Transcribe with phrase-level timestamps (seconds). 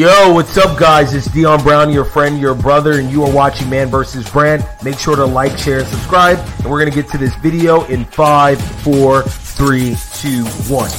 [0.00, 1.12] Yo, what's up, guys?
[1.12, 4.30] It's Deeon Brown, your friend, your brother, and you are watching Man vs.
[4.30, 4.66] Brand.
[4.82, 6.38] Make sure to like, share, and subscribe.
[6.38, 10.90] And we're going to get to this video in five, four, three, two, one.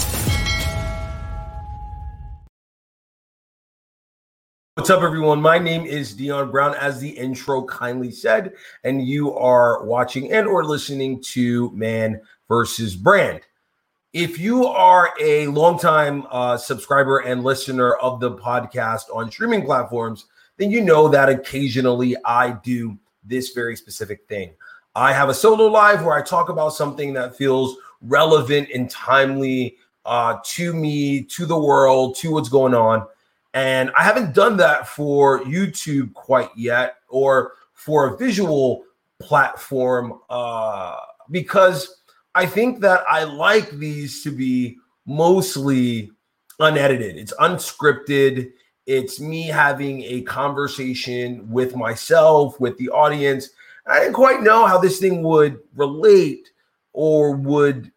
[4.76, 5.42] What's up, everyone?
[5.42, 10.46] My name is Deeon Brown, as the intro kindly said, and you are watching and
[10.46, 13.42] or listening to Man versus Brand.
[14.14, 20.26] If you are a longtime uh, subscriber and listener of the podcast on streaming platforms,
[20.58, 24.52] then you know that occasionally I do this very specific thing.
[24.96, 29.78] I have a solo live where I talk about something that feels relevant and timely
[30.06, 33.08] uh, to me, to the world, to what's going on.
[33.54, 38.84] And I haven't done that for YouTube quite yet or for a visual
[39.20, 40.98] platform uh,
[41.30, 42.01] because
[42.34, 46.12] I think that I like these to be mostly
[46.60, 47.18] unedited.
[47.18, 48.52] It's unscripted.
[48.86, 53.50] It's me having a conversation with myself, with the audience.
[53.86, 56.50] I didn't quite know how this thing would relate
[56.94, 57.92] or would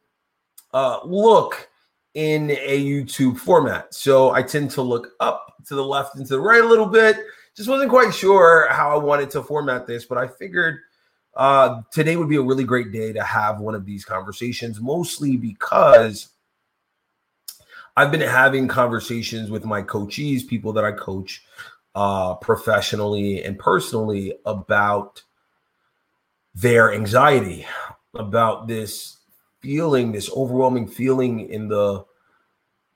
[0.73, 1.69] uh, look
[2.15, 3.95] in a YouTube format.
[3.95, 6.87] So I tend to look up to the left and to the right a little
[6.87, 7.19] bit.
[7.57, 10.81] Just wasn't quite sure how I wanted to format this, but I figured–
[11.37, 15.37] uh, today would be a really great day to have one of these conversations, mostly
[15.37, 16.29] because
[17.97, 21.45] I've been having conversations with my coaches, people that I coach
[21.95, 25.23] uh, professionally and personally about
[26.55, 27.67] their anxiety,
[28.15, 29.19] about this
[29.61, 32.05] feeling, this overwhelming feeling in the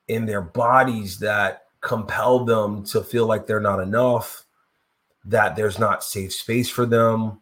[0.09, 4.47] in their bodies that compel them to feel like they're not enough,
[5.25, 7.41] that there's not safe space for them,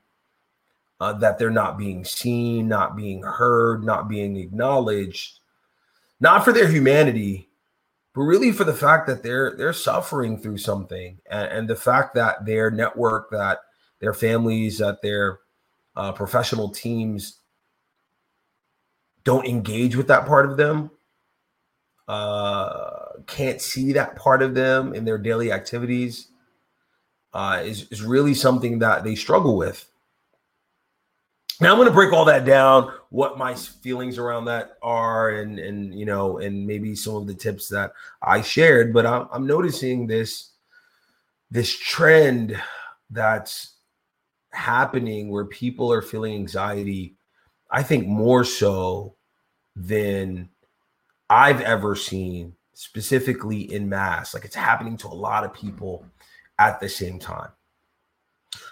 [1.00, 5.40] uh, that they're not being seen, not being heard, not being acknowledged,
[6.20, 7.48] not for their humanity,
[8.14, 12.14] but really for the fact that they're they're suffering through something, and, and the fact
[12.14, 13.58] that their network, that
[14.00, 15.40] their families, that their
[15.96, 17.40] uh, professional teams
[19.24, 20.90] don't engage with that part of them,
[22.08, 26.28] uh, can't see that part of them in their daily activities,
[27.34, 29.90] uh, is is really something that they struggle with
[31.60, 35.58] now I'm going to break all that down, what my feelings around that are, and
[35.58, 38.92] and you know, and maybe some of the tips that I shared.
[38.92, 40.52] But I'm, I'm noticing this
[41.50, 42.60] this trend
[43.10, 43.74] that's
[44.50, 47.16] happening where people are feeling anxiety.
[47.70, 49.14] I think more so
[49.74, 50.48] than
[51.30, 54.34] I've ever seen, specifically in mass.
[54.34, 56.06] Like it's happening to a lot of people
[56.58, 57.50] at the same time.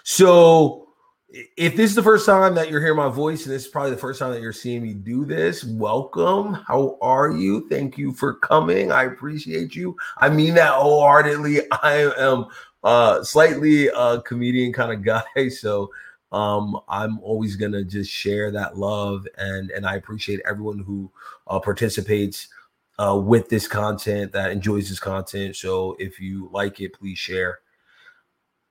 [0.03, 0.84] So
[1.29, 3.91] if this is the first time that you're hearing my voice, and this is probably
[3.91, 6.53] the first time that you're seeing me do this, welcome.
[6.53, 7.67] How are you?
[7.67, 8.91] Thank you for coming.
[8.91, 9.95] I appreciate you.
[10.17, 11.61] I mean that wholeheartedly.
[11.83, 12.45] I am
[12.83, 15.03] uh slightly a comedian kind of
[15.35, 15.91] guy, so
[16.31, 21.11] um I'm always gonna just share that love and and I appreciate everyone who
[21.47, 22.49] uh, participates
[22.97, 25.55] uh, with this content that enjoys this content.
[25.55, 27.59] So if you like it, please share.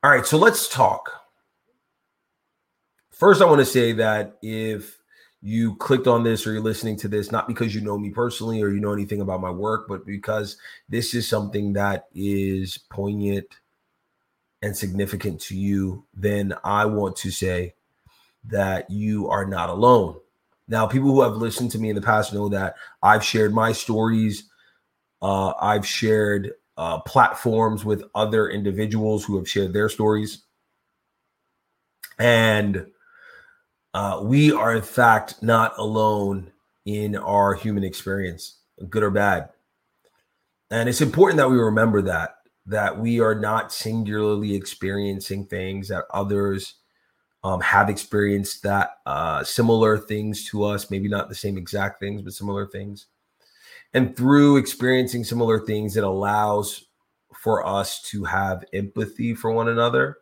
[0.03, 1.24] All right, so let's talk
[3.15, 4.99] First, I want to say that if
[5.41, 8.61] you clicked on this or you're listening to this, not because you know me personally
[8.61, 10.57] or you know anything about my work, but because
[10.89, 13.47] this is something that is poignant
[14.63, 17.75] and significant to you, then I want to say
[18.47, 20.19] that you are not alone.
[20.67, 23.71] Now, people who have listened to me in the past know that I've shared my
[23.73, 24.45] stories.
[25.23, 30.43] Uh, I've shared uh, platforms with other individuals who have shared their stories.
[32.19, 32.87] And
[33.95, 36.51] uh, we are in fact not alone
[36.85, 38.59] in our human experience,
[38.91, 39.51] good or bad.
[40.71, 46.05] And it's important that we remember that that we are not singularly experiencing things that
[46.11, 46.77] others
[47.45, 52.23] um, have experienced that uh, similar things to us, maybe not the same exact things,
[52.23, 53.07] but similar things.
[53.93, 56.87] And through experiencing similar things, it allows
[57.35, 60.17] for us to have empathy for one another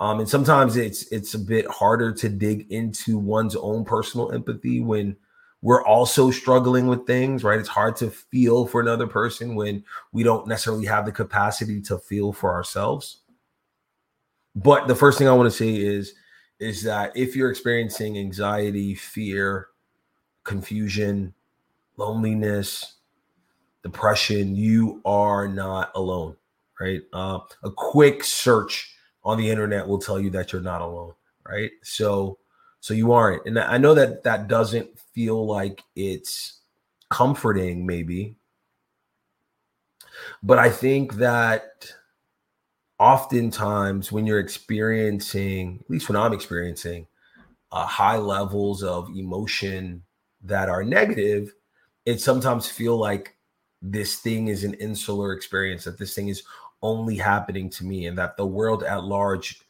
[0.00, 4.80] um, and sometimes it's it's a bit harder to dig into one's own personal empathy
[4.80, 5.16] when
[5.60, 7.58] we're also struggling with things, right?
[7.58, 11.98] It's hard to feel for another person when we don't necessarily have the capacity to
[11.98, 13.22] feel for ourselves.
[14.54, 16.14] But the first thing I want to say is
[16.60, 19.68] is that if you're experiencing anxiety, fear,
[20.44, 21.34] confusion,
[21.96, 22.94] loneliness,
[23.82, 26.36] depression, you are not alone,
[26.80, 27.02] right?
[27.12, 28.96] Uh, a quick search
[29.28, 31.12] on the internet will tell you that you're not alone,
[31.46, 31.70] right?
[31.82, 32.38] So
[32.80, 33.44] so you aren't.
[33.46, 36.60] And I know that that doesn't feel like it's
[37.10, 38.36] comforting maybe.
[40.42, 41.92] But I think that
[42.98, 47.06] oftentimes when you're experiencing, at least when I'm experiencing,
[47.70, 50.02] uh, high levels of emotion
[50.42, 51.52] that are negative,
[52.06, 53.36] it sometimes feel like
[53.82, 56.42] this thing is an insular experience, that this thing is
[56.82, 59.60] only happening to me, and that the world at large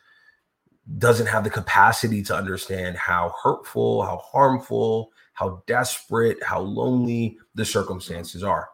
[0.98, 7.64] doesn't have the capacity to understand how hurtful, how harmful, how desperate, how lonely the
[7.64, 8.68] circumstances are.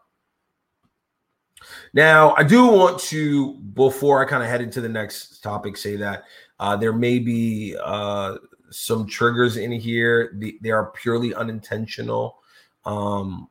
[1.93, 5.97] Now, I do want to, before I kind of head into the next topic, say
[5.97, 6.25] that
[6.61, 8.37] uh, there may be uh,
[8.71, 10.35] some triggers in here.
[10.39, 12.37] The, they are purely unintentional.
[12.85, 13.49] Um,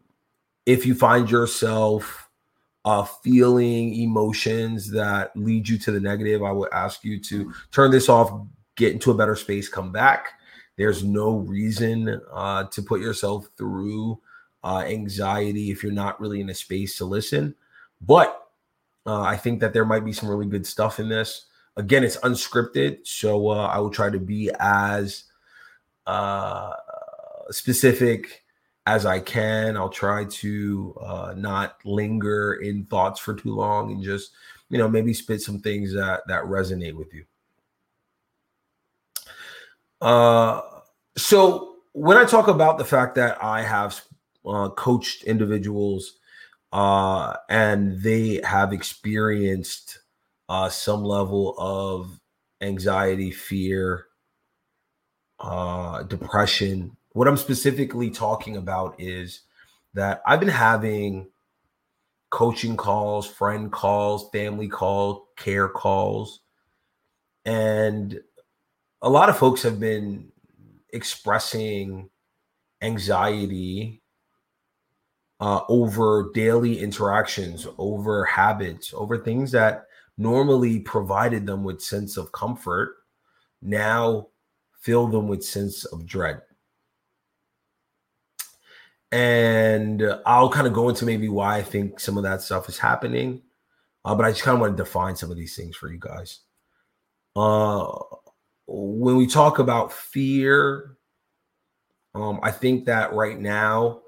[0.65, 2.29] if you find yourself
[2.85, 7.91] uh, feeling emotions that lead you to the negative, I would ask you to turn
[7.91, 8.45] this off,
[8.75, 10.33] get into a better space, come back.
[10.77, 14.19] There's no reason uh, to put yourself through
[14.63, 17.55] uh, anxiety if you're not really in a space to listen.
[18.01, 18.47] But
[19.05, 21.45] uh, I think that there might be some really good stuff in this.
[21.77, 25.23] Again, it's unscripted, so uh, I will try to be as
[26.05, 26.71] uh,
[27.49, 28.42] specific
[28.85, 29.77] as I can.
[29.77, 34.31] I'll try to uh, not linger in thoughts for too long and just,
[34.69, 37.25] you know, maybe spit some things that that resonate with you.
[40.01, 40.61] Uh,
[41.15, 44.01] so when I talk about the fact that I have
[44.45, 46.17] uh, coached individuals
[46.73, 49.99] uh, and they have experienced
[50.49, 52.19] uh, some level of
[52.61, 54.07] anxiety, fear,
[55.39, 56.97] uh, depression.
[57.13, 59.41] What I'm specifically talking about is
[59.93, 61.29] that I've been having
[62.31, 66.41] coaching calls, friend calls, family calls, care calls,
[67.45, 68.19] and
[69.03, 70.31] a lot of folks have been
[70.91, 72.09] expressing
[72.81, 74.01] anxiety
[75.39, 79.85] uh, over daily interactions, over habits, over things that
[80.17, 82.95] normally provided them with sense of comfort,
[83.61, 84.27] now
[84.79, 86.41] fill them with sense of dread.
[89.13, 92.79] And I'll kind of go into maybe why I think some of that stuff is
[92.79, 93.43] happening.
[94.03, 95.99] Uh, but I just kind of want to define some of these things for you
[95.99, 96.39] guys.
[97.35, 97.93] Uh,
[98.65, 100.97] when we talk about fear,
[102.15, 104.01] um, I think that right now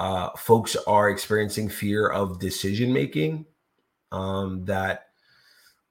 [0.00, 3.46] uh, folks are experiencing fear of decision making.
[4.10, 5.06] Um, that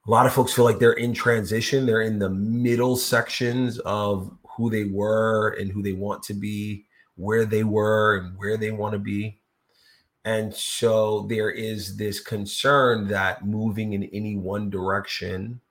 [0.05, 1.85] a lot of folks feel like they're in transition.
[1.85, 6.84] They're in the middle sections of who they were and who they want to be,
[7.15, 9.39] where they were and where they want to be.
[10.23, 15.61] And so there is this concern that moving in any one direction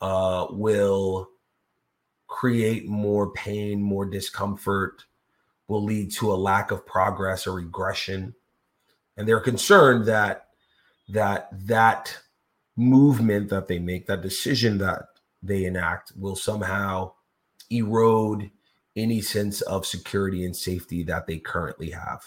[0.00, 1.30] uh, will
[2.26, 5.04] create more pain, more discomfort,
[5.68, 8.34] will lead to a lack of progress or regression
[9.20, 10.46] and they're concerned that
[11.10, 12.16] that that
[12.76, 15.02] movement that they make that decision that
[15.42, 17.12] they enact will somehow
[17.68, 18.50] erode
[18.96, 22.22] any sense of security and safety that they currently have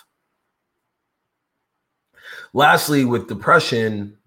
[2.54, 4.18] lastly with depression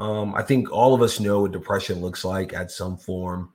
[0.00, 3.52] um, i think all of us know what depression looks like at some form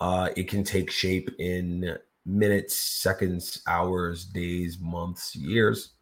[0.00, 1.98] uh, it can take shape in
[2.28, 5.94] minutes, seconds, hours, days, months, years.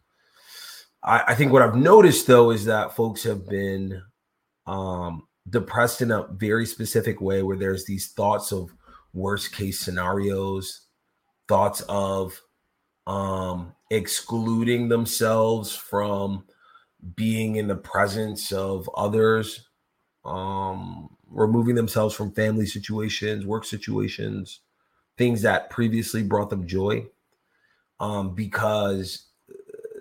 [1.03, 4.01] I, I think what I've noticed though is that folks have been
[4.67, 8.73] um, depressed in a very specific way where there's these thoughts of
[9.13, 10.86] worst case scenarios,
[11.47, 12.41] thoughts of
[13.05, 16.45] um, excluding themselves from
[17.15, 19.67] being in the presence of others,
[20.25, 24.61] um, removing themselves from family situations, work situations,
[25.17, 27.05] things that previously brought them joy
[27.99, 29.27] um, because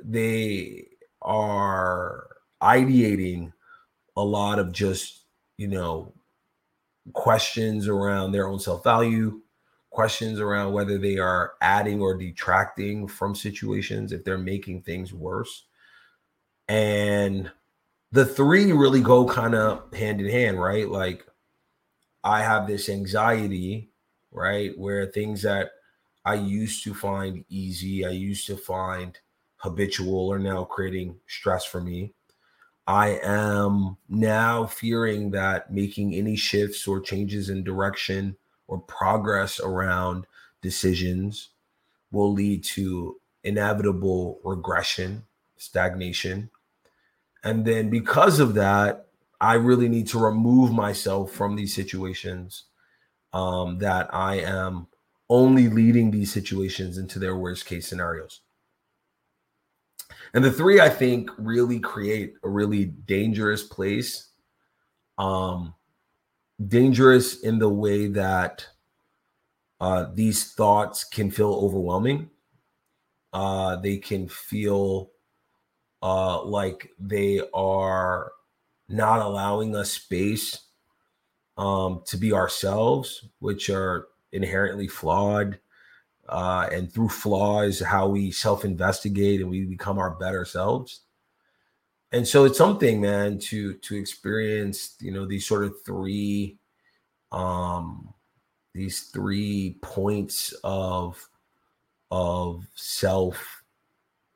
[0.05, 0.87] they
[1.23, 2.29] are
[2.63, 3.53] ideating
[4.17, 5.25] a lot of just,
[5.59, 6.13] you know,
[7.13, 9.41] questions around their own self value,
[9.97, 15.65] questions around whether they are adding or detracting from situations, if they're making things worse.
[16.69, 17.51] And
[18.13, 20.89] the three really go kind of hand in hand, right?
[20.89, 21.27] Like,
[22.23, 23.91] I have this anxiety
[24.37, 24.79] right?
[24.79, 25.71] Where things that
[26.25, 29.19] I used to find easy, I used to find
[29.57, 32.13] habitual are now creating stress for me.
[32.87, 38.37] I am now fearing that making any shifts or changes in direction
[38.69, 40.27] or progress around
[40.63, 41.51] decisions
[42.11, 45.25] will lead to inevitable regression,
[45.57, 46.51] stagnation.
[47.45, 49.07] And then because of that,
[49.41, 52.65] I really need to remove myself from these situations
[53.33, 54.89] um, that I am
[55.29, 58.41] only leading these situations into their worst case scenarios.
[60.35, 64.29] And the three, I think, really create a really dangerous place.
[65.19, 65.75] Um,
[66.65, 68.67] dangerous in the way that
[69.81, 72.31] uh, these thoughts can feel overwhelming.
[73.33, 75.11] Uh, they can feel
[76.03, 78.33] uh, like they are
[78.89, 80.61] not allowing us space
[81.59, 85.59] um, to be ourselves, which are inherently flawed.
[86.29, 91.03] Uh, and through flaws, how we self investigate and we become our better selves.
[92.13, 96.59] And so it's something, man, to to experience, you know, these sort of three,
[97.33, 98.13] um,
[98.75, 101.29] these three points of
[102.11, 103.63] of self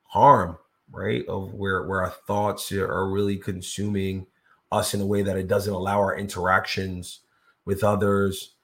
[0.03, 0.59] harm,
[0.91, 1.27] right?
[1.29, 4.27] Of where where our thoughts are really consuming
[4.73, 7.21] us in a way that it doesn't allow our interactions
[7.65, 8.55] with others,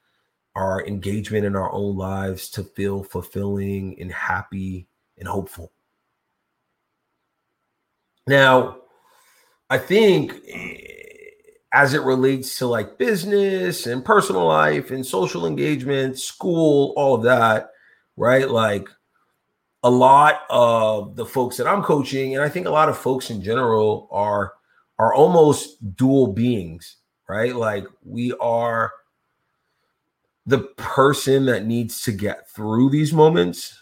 [0.56, 5.72] our engagement in our own lives to feel fulfilling and happy and hopeful.
[8.26, 8.78] Now,
[9.68, 10.76] I think eh,
[11.72, 17.22] as it relates to like business and personal life and social engagement, school, all of
[17.24, 17.70] that,
[18.16, 18.48] right?
[18.48, 18.88] Like
[19.82, 23.30] a lot of the folks that I'm coaching, and I think a lot of folks
[23.30, 24.54] in general are
[24.98, 26.96] are almost dual beings,
[27.28, 27.54] right?
[27.54, 28.92] Like we are
[30.46, 33.78] the person that needs to get through these moments,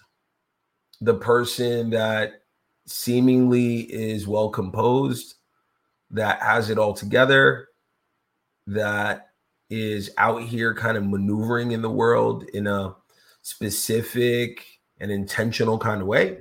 [1.00, 2.42] the person that
[2.86, 5.34] seemingly is well composed,
[6.10, 7.68] that has it all together,
[8.66, 9.30] that
[9.70, 12.94] is out here kind of maneuvering in the world in a
[13.42, 14.64] specific
[15.00, 16.38] and intentional kind of way.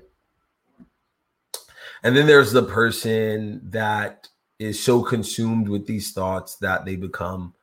[2.03, 4.27] And then there's the person that
[4.59, 7.53] is so consumed with these thoughts that they become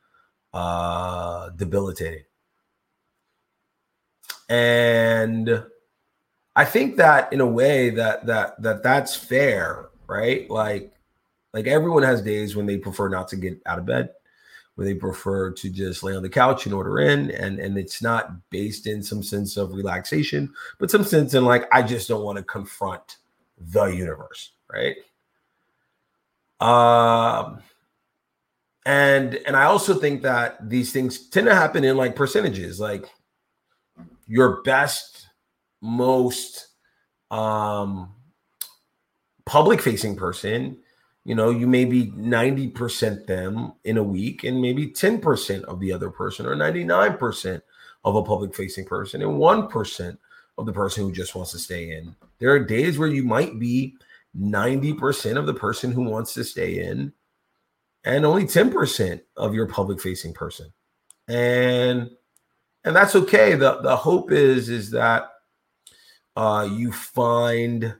[0.53, 2.25] uh, debilitating.
[4.49, 5.65] And
[6.57, 10.51] I think that in a way that that that that's fair, right?
[10.51, 10.93] Like
[11.53, 14.11] like everyone has days when they prefer not to get out of bed,
[14.75, 18.03] where they prefer to just lay on the couch and order in and and it's
[18.03, 22.25] not based in some sense of relaxation, but some sense in like I just don't
[22.25, 23.19] want to confront
[23.59, 24.97] the universe, right?
[26.61, 27.61] Um,
[28.87, 33.07] and and I also think that these things tend to happen in like percentages, like
[34.27, 35.29] your best,
[35.81, 36.69] most
[37.31, 38.15] um
[39.47, 40.79] public facing person,
[41.25, 45.93] you know, you may be 90% them in a week, and maybe 10% of the
[45.93, 47.63] other person, or 99%
[48.05, 50.19] of a public facing person, and 1%
[50.59, 52.15] of the person who just wants to stay in.
[52.39, 53.95] There are days where you might be
[54.39, 57.13] 90% of the person who wants to stay in
[58.05, 60.73] and only 10% of your public facing person
[61.31, 62.11] and
[62.85, 65.31] and that's okay the the hope is is that
[66.37, 67.95] uh you find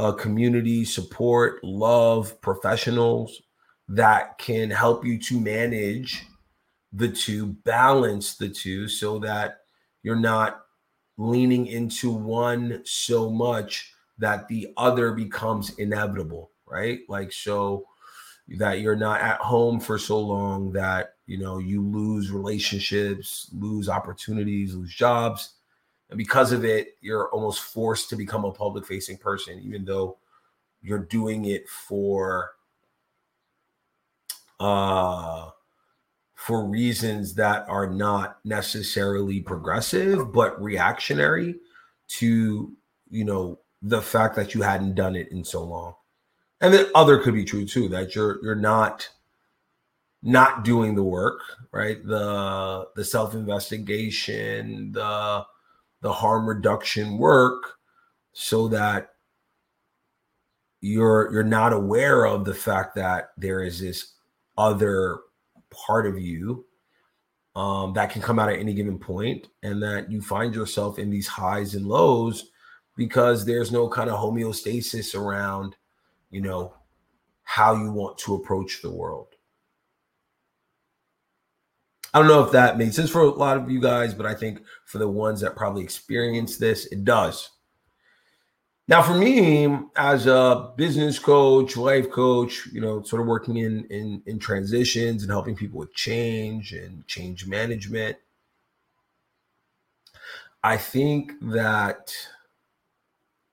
[0.00, 3.42] a community support love professionals
[3.88, 6.26] that can help you to manage
[6.92, 9.58] the two balance the two so that
[10.02, 10.62] you're not
[11.18, 17.00] leaning into one so much that the other becomes inevitable, right?
[17.08, 17.86] Like, so
[18.58, 23.88] that you're not at home for so long that, you know, you lose relationships, lose
[23.88, 25.54] opportunities, lose jobs.
[26.10, 30.18] And because of it, you're almost forced to become a public facing person, even though
[30.82, 32.52] you're doing it for,
[34.58, 35.50] uh,
[36.34, 41.54] for reasons that are not necessarily progressive but reactionary
[42.08, 42.72] to
[43.10, 45.94] you know the fact that you hadn't done it in so long.
[46.60, 49.08] And the other could be true too, that you're you're not
[50.22, 51.40] not doing the work,
[51.72, 52.04] right?
[52.04, 55.44] The the self-investigation, the
[56.02, 57.74] the harm reduction work
[58.32, 59.10] so that
[60.80, 64.14] you're you're not aware of the fact that there is this
[64.56, 65.18] other
[65.70, 66.64] part of you
[67.56, 71.10] um, that can come out at any given point and that you find yourself in
[71.10, 72.50] these highs and lows
[72.96, 75.76] because there's no kind of homeostasis around,
[76.30, 76.74] you know,
[77.42, 79.29] how you want to approach the world.
[82.12, 84.34] I don't know if that made sense for a lot of you guys, but I
[84.34, 87.50] think for the ones that probably experience this, it does.
[88.88, 93.84] Now, for me, as a business coach, life coach, you know, sort of working in
[93.84, 98.16] in, in transitions and helping people with change and change management,
[100.64, 102.12] I think that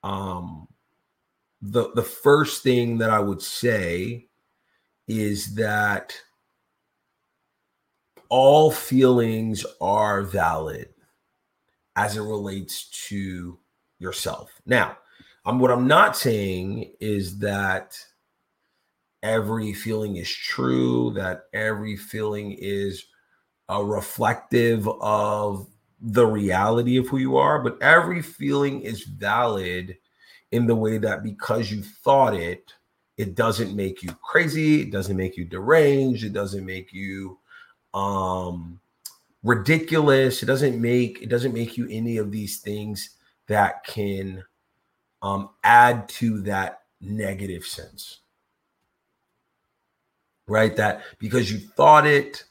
[0.04, 0.68] um,
[1.62, 4.26] the the first thing that I would say
[5.08, 6.20] is that
[8.30, 10.90] all feelings are valid
[11.96, 13.58] as it relates to
[14.00, 14.52] yourself.
[14.66, 14.98] Now,
[15.48, 17.98] Um, what I'm not saying is that
[19.24, 23.06] every feeling is true, that every feeling is
[23.72, 25.68] uh, reflective of
[26.02, 29.98] the reality of who you are, but every feeling is valid
[30.52, 32.74] in the way that because you thought it,
[33.16, 37.40] it doesn't make you crazy, it doesn't make you deranged, it doesn't make you
[37.94, 38.80] um
[39.44, 43.12] ridiculous, it doesn't make it doesn't make you any of these things
[43.48, 44.44] that can
[45.22, 48.20] um add to that negative sense.
[50.48, 50.76] Right?
[50.76, 52.46] That because you thought it,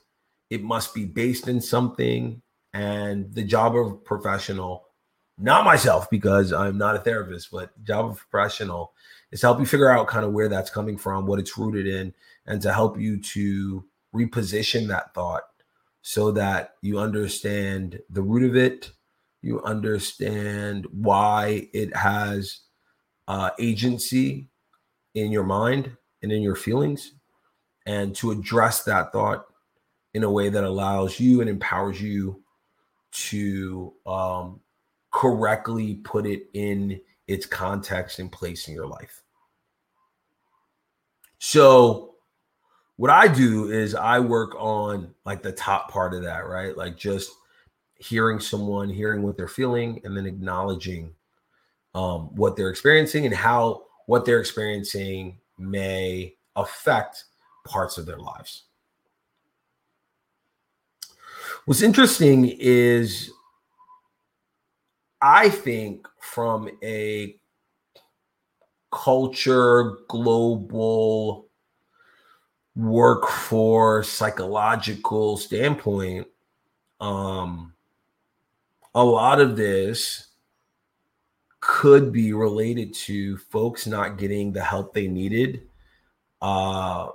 [0.50, 2.42] it must be based in something
[2.76, 4.84] and the job of professional
[5.38, 8.92] not myself because i'm not a therapist but job of professional
[9.30, 11.86] is to help you figure out kind of where that's coming from what it's rooted
[11.86, 12.12] in
[12.46, 13.84] and to help you to
[14.14, 15.42] reposition that thought
[16.02, 18.92] so that you understand the root of it
[19.42, 22.60] you understand why it has
[23.28, 24.48] uh, agency
[25.14, 27.12] in your mind and in your feelings
[27.86, 29.46] and to address that thought
[30.14, 32.42] in a way that allows you and empowers you
[33.12, 34.60] to um,
[35.12, 39.22] correctly put it in its context and place in your life.
[41.38, 42.15] So,
[42.96, 46.76] what I do is I work on like the top part of that, right?
[46.76, 47.30] Like just
[47.96, 51.14] hearing someone, hearing what they're feeling, and then acknowledging
[51.94, 57.24] um, what they're experiencing and how what they're experiencing may affect
[57.66, 58.64] parts of their lives.
[61.64, 63.30] What's interesting is
[65.20, 67.36] I think from a
[68.92, 71.45] culture, global
[72.76, 76.26] workforce, psychological standpoint,
[77.00, 77.72] um,
[78.94, 80.28] a lot of this
[81.60, 85.62] could be related to folks not getting the help they needed
[86.42, 87.08] uh,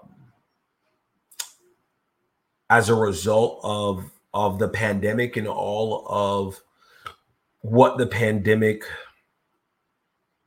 [2.69, 6.61] as a result of of the pandemic and all of
[7.59, 8.83] what the pandemic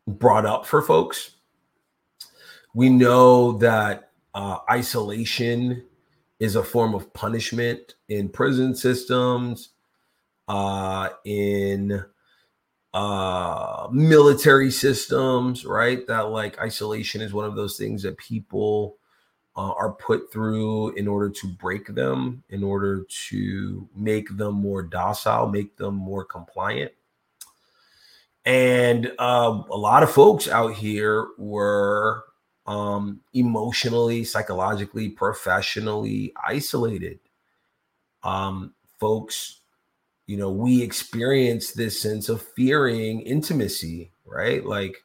[0.07, 1.33] brought up for folks.
[2.75, 5.85] We know that uh, isolation
[6.41, 9.71] is a form of punishment in prison systems,
[10.49, 12.05] uh, in
[12.93, 16.07] uh, military systems, right?
[16.07, 18.97] That like isolation is one of those things that people
[19.57, 24.83] uh, are put through in order to break them, in order to make them more
[24.83, 26.93] docile, make them more compliant.
[28.45, 32.25] And uh, a lot of folks out here were
[32.67, 37.19] um, emotionally, psychologically, professionally isolated.
[38.23, 39.61] Um, folks,
[40.27, 44.65] you know, we experience this sense of fearing intimacy, right?
[44.65, 44.97] Like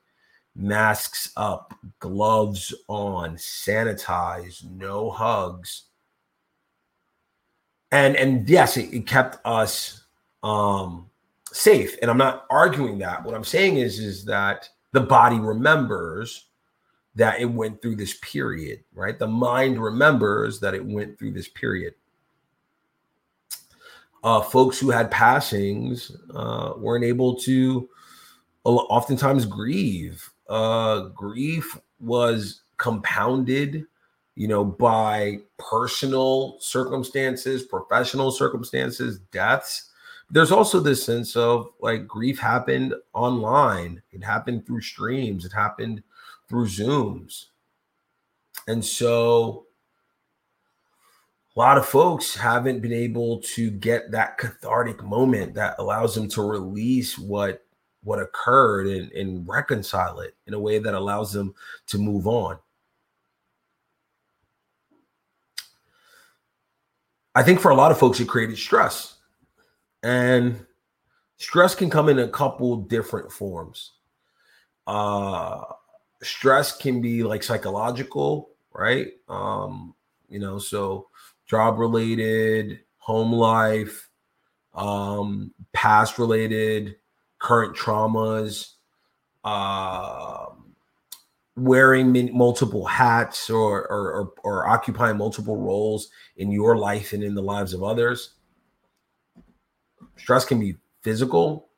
[0.56, 5.84] masks up, gloves on, sanitize, no hugs.
[7.92, 10.04] And and yes, it, it kept us
[10.44, 11.10] um
[11.52, 11.98] safe.
[12.02, 13.24] And I'm not arguing that.
[13.24, 16.49] What I'm saying is is that the body remembers
[17.16, 19.18] that it went through this period, right?
[19.18, 21.96] The mind remembers that it went through this period.
[24.24, 27.90] Uh, folks who had passings uh, weren't able to
[28.66, 33.86] oftentimes grieve uh, grief was compounded,
[34.36, 39.92] you know, by personal circumstances, professional circumstances, deaths.
[40.32, 46.04] There's also this sense of like grief happened online, it happened through streams, it happened
[46.50, 47.46] through Zooms.
[48.68, 49.68] And so
[51.56, 56.28] a lot of folks haven't been able to get that cathartic moment that allows them
[56.30, 57.66] to release what
[58.04, 61.54] what occurred and, and reconcile it in a way that allows them
[61.86, 62.58] to move on.
[67.36, 69.16] I think for a lot of folks, it created stress.
[70.02, 70.66] And
[71.36, 73.92] stress can come in a couple different forms.
[74.88, 75.64] Uh,
[76.22, 79.08] stress can be like psychological, right?
[79.28, 79.96] Um,
[80.28, 81.08] you know, so
[81.46, 84.10] job related, home life,
[84.74, 86.98] um, past related,
[87.40, 88.74] current traumas,
[89.44, 90.46] uh,
[91.56, 97.36] wearing multiple hats or, or, or, or occupying multiple roles in your life and in
[97.36, 98.36] the lives of others.
[100.18, 101.70] Stress can be physical.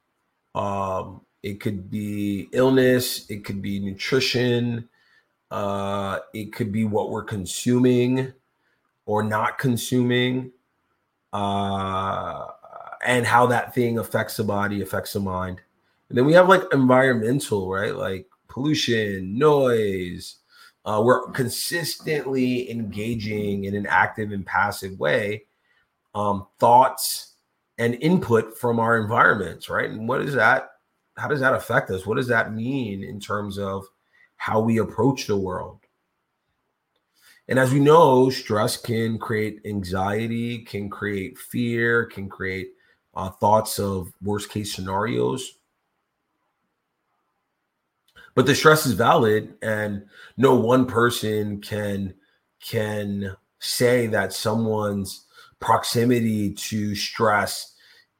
[0.53, 3.29] Um, it could be illness.
[3.29, 4.87] It could be nutrition.
[5.49, 8.31] Uh, it could be what we're consuming
[9.05, 10.51] or not consuming.
[11.33, 12.47] Uh,
[13.03, 15.61] and how that thing affects the body, affects the mind.
[16.09, 17.95] And then we have like environmental, right?
[17.95, 20.35] Like pollution, noise.
[20.85, 25.43] Uh, we're consistently engaging in an active and passive way
[26.13, 27.33] um, thoughts
[27.77, 29.89] and input from our environments, right?
[29.89, 30.70] And what is that?
[31.21, 32.07] How does that affect us?
[32.07, 33.85] What does that mean in terms of
[34.37, 35.79] how we approach the world?
[37.47, 42.71] And as we know, stress can create anxiety, can create fear, can create
[43.13, 45.59] uh, thoughts of worst case scenarios.
[48.33, 50.05] But the stress is valid, and
[50.37, 52.15] no one person can
[52.61, 55.27] can say that someone's
[55.59, 57.70] proximity to stress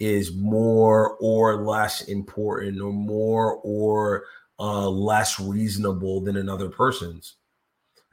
[0.02, 4.24] is more or less important, or more or
[4.60, 7.36] uh, less reasonable than another person's.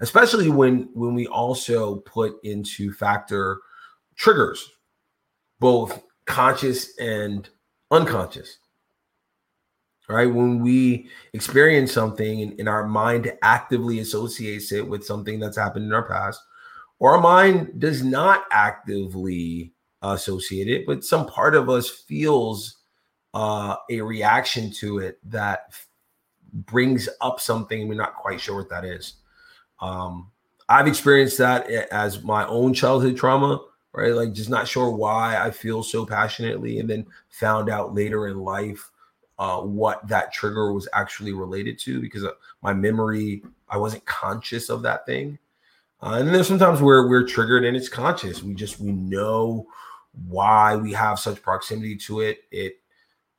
[0.01, 3.59] Especially when when we also put into factor
[4.17, 4.71] triggers
[5.61, 7.49] both conscious and
[7.91, 8.59] unconscious.
[10.09, 10.33] Right?
[10.33, 15.85] When we experience something and, and, our mind actively associates it with something that's happened
[15.85, 16.41] in our past
[16.99, 22.77] or our mind does not actively associate it but some part of us feels
[23.35, 25.73] uh, a reaction to it that
[26.53, 29.15] brings up something we're not quite sure what that is
[29.81, 30.31] um,
[30.69, 33.61] I've experienced that as my own childhood trauma,
[33.93, 34.13] right?
[34.13, 38.41] Like just not sure why I feel so passionately, and then found out later in
[38.41, 38.91] life
[39.39, 42.33] uh, what that trigger was actually related to because uh,
[42.63, 45.39] my memory, I wasn't conscious of that thing.
[46.03, 48.43] Uh, and then there's sometimes where we're triggered and it's conscious.
[48.43, 49.67] We just we know
[50.27, 52.39] why we have such proximity to it.
[52.51, 52.77] It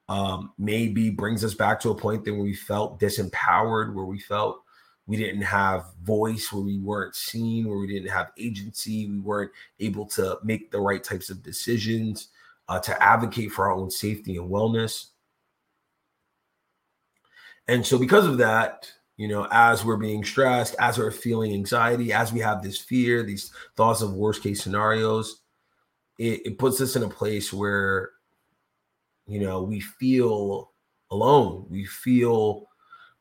[0.08, 4.64] um, maybe brings us back to a point that we felt disempowered, where we felt
[5.06, 9.52] we didn't have voice, where we weren't seen, where we didn't have agency, we weren't
[9.80, 12.30] able to make the right types of decisions,
[12.68, 15.08] uh, to advocate for our own safety and wellness.
[17.68, 22.14] And so, because of that, you know, as we're being stressed, as we're feeling anxiety,
[22.14, 25.42] as we have this fear, these thoughts of worst case scenarios,
[26.20, 28.12] it, it puts us in a place where,
[29.26, 30.74] you know, we feel
[31.10, 31.66] alone.
[31.70, 32.68] We feel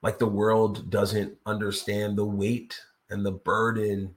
[0.02, 4.14] like the world doesn't understand the weight and the burden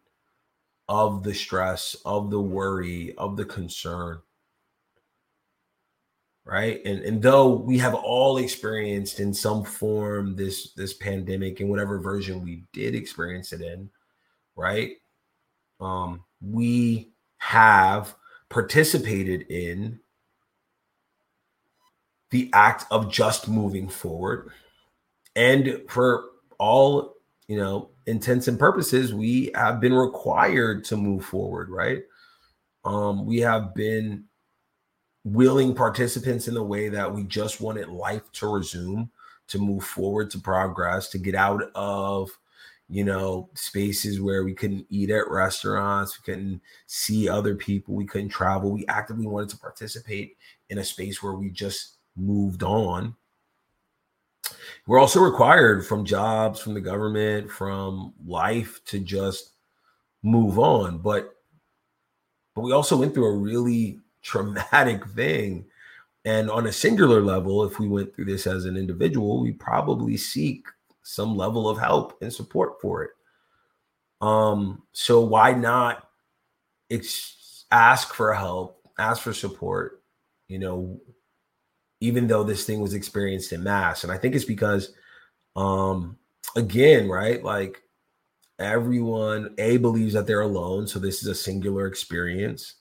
[0.89, 4.20] of the stress, of the worry, of the concern.
[6.44, 6.82] Right.
[6.84, 12.00] And and though we have all experienced in some form this this pandemic in whatever
[12.00, 13.91] version we did experience it in,
[14.56, 14.94] right?
[15.80, 18.15] Um, we have
[18.52, 20.00] participated in
[22.30, 24.52] the act of just moving forward.
[25.36, 26.26] And for
[26.60, 27.16] all
[27.48, 32.04] you know intents and purposes we have been required to move forward right?
[32.86, 34.26] Um we have been
[35.24, 39.10] willing participants in the way that we just wanted life to resume
[39.48, 42.30] to move forward to progress to get out of
[42.91, 48.06] you know spaces where we couldn't eat at restaurants we couldn't see other people we
[48.06, 50.38] couldn't travel we actively wanted to participate
[50.69, 53.15] in a space where we just moved on
[54.88, 59.51] we're also required from jobs, from the government, from life to just
[60.23, 60.99] move on.
[60.99, 61.36] But
[62.56, 65.65] but we also went through a really traumatic thing.
[66.23, 70.17] And on a singular level, if we went through this as an individual, we probably
[70.17, 70.67] seek
[71.04, 73.12] some level of help and support for it.
[74.22, 76.08] Um, so why not
[76.90, 80.04] ex- ask for help, ask for support,
[80.48, 81.00] you know,
[82.02, 84.04] even though this thing was experienced in mass.
[84.04, 84.94] And I think it's because,
[85.56, 86.18] um,
[86.56, 87.82] again, right, like
[88.60, 92.76] everyone a believes that they're alone, so this is a singular experience,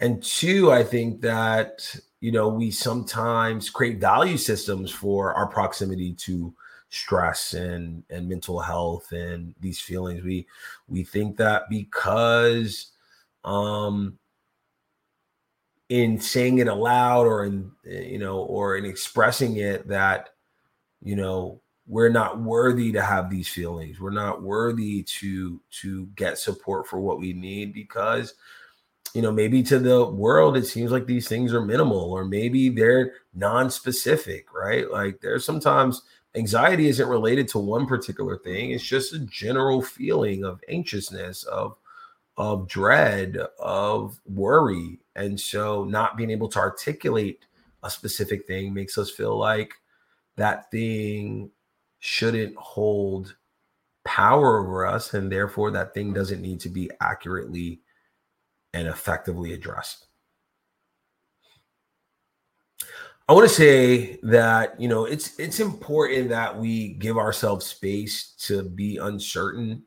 [0.00, 6.14] and two, I think that you know we sometimes create value systems for our proximity
[6.14, 6.54] to
[6.92, 10.22] stress and and mental health and these feelings.
[10.22, 10.46] We
[10.88, 12.92] we think that because
[13.44, 14.18] um
[15.88, 20.30] in saying it aloud or in you know or in expressing it that
[21.02, 23.98] you know we're not worthy to have these feelings.
[23.98, 28.34] We're not worthy to to get support for what we need because
[29.14, 32.68] you know maybe to the world it seems like these things are minimal or maybe
[32.68, 34.90] they're non-specific right?
[34.90, 36.02] Like there's sometimes
[36.34, 41.76] anxiety isn't related to one particular thing it's just a general feeling of anxiousness of
[42.38, 47.44] of dread of worry and so not being able to articulate
[47.82, 49.74] a specific thing makes us feel like
[50.36, 51.50] that thing
[51.98, 53.36] shouldn't hold
[54.04, 55.14] power over us.
[55.14, 57.80] And therefore, that thing doesn't need to be accurately
[58.74, 60.06] and effectively addressed.
[63.28, 68.34] I want to say that you know it's it's important that we give ourselves space
[68.40, 69.84] to be uncertain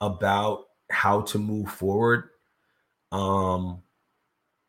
[0.00, 2.30] about how to move forward.
[3.12, 3.82] Um,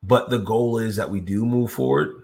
[0.03, 2.23] but the goal is that we do move forward.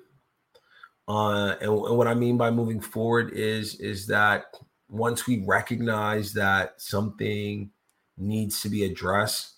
[1.07, 4.45] Uh, and, and what I mean by moving forward is is that
[4.89, 7.71] once we recognize that something
[8.17, 9.53] needs to be addressed,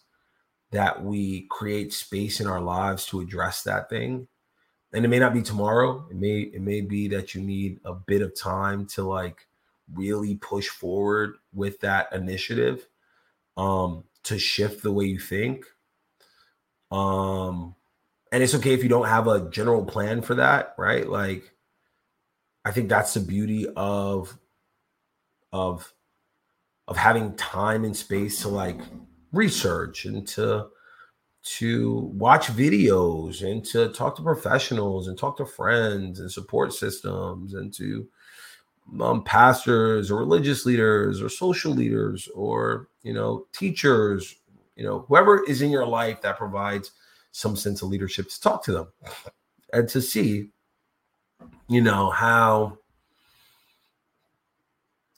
[0.71, 4.27] that we create space in our lives to address that thing
[4.93, 6.05] and it may not be tomorrow.
[6.09, 9.47] It may it may be that you need a bit of time to like
[9.93, 12.87] really push forward with that initiative
[13.57, 15.65] um to shift the way you think.
[16.91, 17.75] Um
[18.31, 21.07] and it's okay if you don't have a general plan for that right?
[21.07, 21.49] Like
[22.65, 24.37] i think that's the beauty of
[25.51, 25.93] of
[26.87, 28.79] of having time and space to like
[29.31, 30.67] research and to
[31.43, 37.53] to watch videos and to talk to professionals and talk to friends and support systems
[37.53, 38.07] and to
[39.01, 44.35] um, pastors or religious leaders or social leaders or you know teachers
[44.75, 46.91] you know whoever is in your life that provides
[47.31, 48.87] some sense of leadership to talk to them
[49.73, 50.49] and to see
[51.67, 52.77] you know how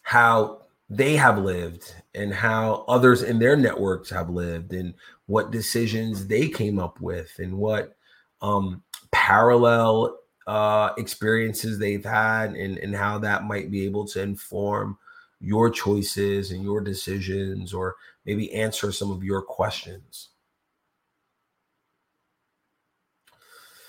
[0.01, 4.93] how they have lived and how others in their networks have lived and
[5.27, 7.95] what decisions they came up with and what
[8.41, 14.97] um, parallel uh, experiences they've had and, and how that might be able to inform
[15.39, 20.29] your choices and your decisions or maybe answer some of your questions.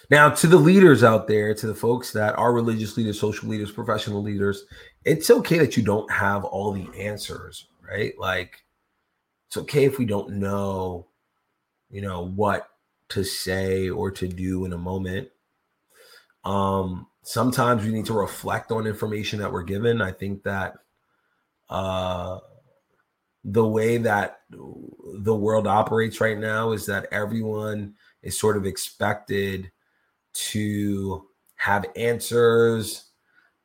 [0.09, 3.72] Now, to the leaders out there, to the folks that are religious leaders, social leaders,
[3.72, 4.64] professional leaders,
[5.05, 8.14] it's okay that you don't have all the answers, right?
[8.18, 8.62] Like,
[9.49, 11.09] it's okay if we don't know,
[11.90, 12.68] you know, what
[13.11, 15.29] to say or to do in a moment.
[16.44, 20.01] Um, sometimes we need to reflect on information that we're given.
[20.01, 20.75] I think that
[21.68, 22.38] uh,
[23.44, 29.70] the way that the world operates right now is that everyone is sort of expected
[30.33, 33.11] to have answers,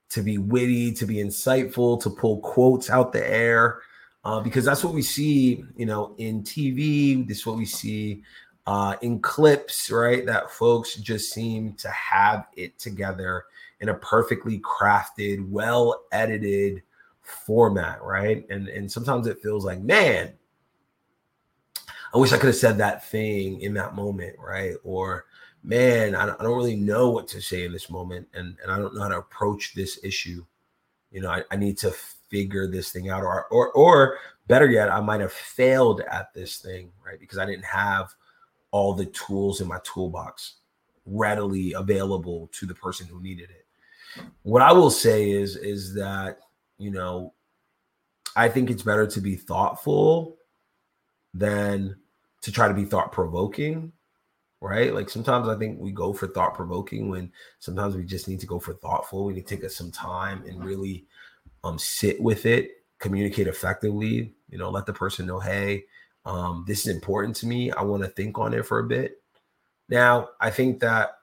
[0.10, 3.82] to be witty, to be insightful, to pull quotes out the air,
[4.24, 7.28] uh, because that's what we see, you know, in TV.
[7.28, 8.24] This is what we see
[8.68, 10.26] uh, in clips, right?
[10.26, 13.46] That folks just seem to have it together
[13.80, 16.84] in a perfectly crafted, well edited
[17.22, 18.46] format, right?
[18.50, 20.34] And and sometimes it feels like, man,
[22.14, 24.76] I wish I could have said that thing in that moment, right?
[24.84, 25.26] Or
[25.64, 28.94] man, I, don't really know what to say in this moment, and and I don't
[28.94, 30.46] know how to approach this issue.
[31.12, 31.94] You know, I, I need to
[32.32, 34.18] figure this thing out, or or or
[34.48, 37.20] better yet, I might have failed at this thing, right?
[37.20, 38.16] Because I didn't have
[38.72, 40.56] all the tools in my toolbox
[41.06, 44.24] readily available to the person who needed it.
[44.44, 46.40] What I will say is is that
[46.80, 47.34] you know,
[48.36, 50.38] I think it's better to be thoughtful
[51.34, 51.96] than
[52.42, 53.92] to try to be thought provoking
[54.62, 54.94] right?
[54.94, 58.48] Like sometimes I think we go for thought provoking when sometimes we just need to
[58.48, 59.26] go for thoughtful.
[59.26, 61.06] We need to take us some time and really
[61.64, 64.34] um, sit with it, communicate effectively.
[64.50, 65.86] You know, let the person know, hey,
[66.26, 67.72] um, this is important to me.
[67.72, 69.22] I want to think on it for a bit.
[69.90, 71.18] Now, I think that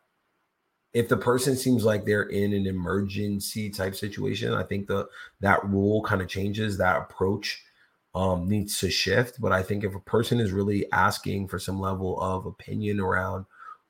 [0.93, 5.09] if the person seems like they're in an emergency type situation, I think the
[5.41, 6.77] that rule kind of changes.
[6.77, 7.63] That approach
[8.15, 9.41] um, needs to shift.
[9.41, 13.45] But I think if a person is really asking for some level of opinion around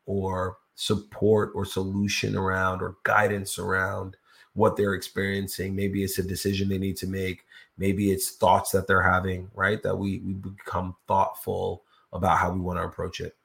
[0.06, 4.16] or support or solution around or guidance around
[4.58, 7.46] what they're experiencing, maybe it's a decision they need to make,
[7.78, 9.80] maybe it's thoughts that they're having, right?
[9.84, 13.36] That we, we become thoughtful about how we want to approach it.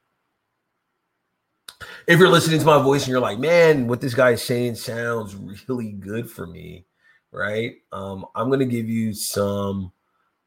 [2.08, 4.74] If you're listening to my voice and you're like, man, what this guy is saying
[4.74, 5.36] sounds
[5.68, 6.84] really good for me,
[7.30, 7.76] right?
[7.92, 9.92] Um, I'm going to give you some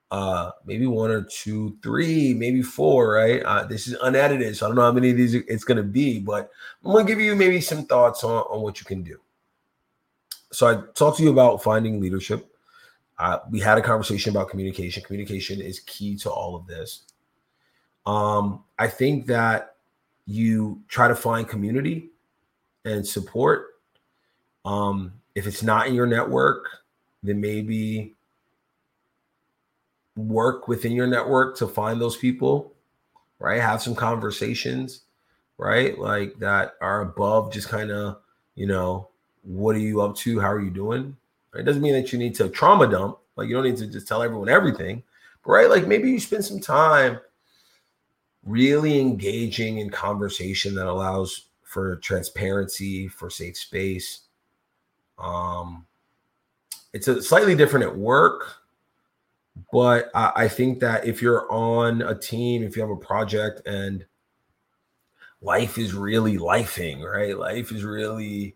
[0.10, 4.70] uh maybe one or two three maybe four right uh, this is unedited so i
[4.70, 6.50] don't know how many of these it's going to be but
[6.86, 9.20] i'm going to give you maybe some thoughts on, on what you can do
[10.52, 12.52] so i talked to you about finding leadership
[13.20, 17.04] uh, we had a conversation about communication communication is key to all of this
[18.06, 19.76] um i think that
[20.26, 22.10] you try to find community
[22.86, 23.76] and support
[24.66, 26.68] um if it's not in your network
[27.24, 28.16] then maybe
[30.18, 32.74] work within your network to find those people,
[33.40, 33.62] right?
[33.62, 35.02] Have some conversations,
[35.58, 35.98] right?
[35.98, 38.18] Like that are above just kind of,
[38.56, 39.10] you know,
[39.48, 40.40] what are you up to?
[40.40, 41.16] How are you doing?
[41.56, 43.18] It doesn't mean that you need to trauma dump.
[43.38, 45.02] Like you don't need to just tell everyone everything,
[45.44, 45.70] but right?
[45.70, 47.20] Like maybe you spend some time
[48.44, 54.22] really engaging in conversation that allows for transparency, for safe space,
[55.18, 55.86] Um,
[56.94, 58.56] it's a slightly different at work,
[59.72, 63.62] but I, I think that if you're on a team, if you have a project
[63.66, 64.06] and
[65.42, 67.38] life is really lifing, right?
[67.38, 68.56] Life is really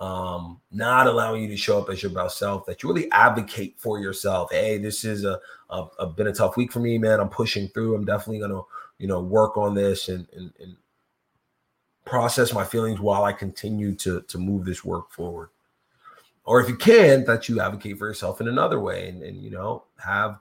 [0.00, 3.74] um, not allowing you to show up as your best self, that you really advocate
[3.78, 4.50] for yourself.
[4.50, 7.20] Hey, this is a, a, a been a tough week for me, man.
[7.20, 7.94] I'm pushing through.
[7.94, 8.62] I'm definitely gonna,
[8.98, 10.76] you know, work on this and, and, and
[12.06, 15.50] process my feelings while I continue to to move this work forward.
[16.44, 19.50] Or if you can, that you advocate for yourself in another way and, and you
[19.50, 20.38] know, have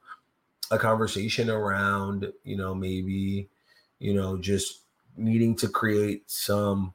[0.72, 3.50] a conversation around, you know, maybe,
[4.00, 4.84] you know, just
[5.18, 6.94] needing to create some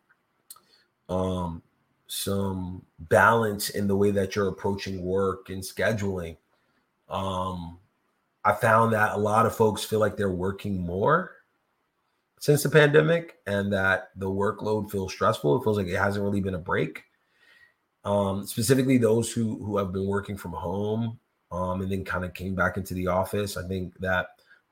[1.11, 1.63] um
[2.15, 6.37] some balance in the way that you're approaching work and scheduling.
[7.09, 7.79] Um,
[8.45, 11.33] I found that a lot of folks feel like they're working more
[12.39, 15.57] since the pandemic and that the workload feels stressful.
[15.57, 17.03] It feels like it hasn't really been a break.
[18.05, 21.19] Um, specifically those who who have been working from home
[21.51, 23.57] um, and then kind of came back into the office.
[23.57, 24.27] I think that